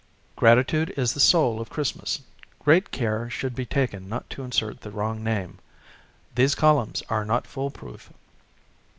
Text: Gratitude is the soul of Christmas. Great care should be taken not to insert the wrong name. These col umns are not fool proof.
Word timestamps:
Gratitude 0.35 0.89
is 0.97 1.13
the 1.13 1.19
soul 1.19 1.61
of 1.61 1.69
Christmas. 1.69 2.21
Great 2.57 2.89
care 2.89 3.29
should 3.29 3.53
be 3.53 3.67
taken 3.67 4.09
not 4.09 4.27
to 4.31 4.41
insert 4.43 4.81
the 4.81 4.89
wrong 4.89 5.23
name. 5.23 5.59
These 6.33 6.55
col 6.55 6.83
umns 6.87 7.03
are 7.07 7.23
not 7.23 7.45
fool 7.45 7.69
proof. 7.69 8.11